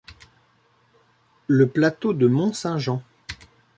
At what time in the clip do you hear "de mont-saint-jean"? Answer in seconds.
2.15-3.03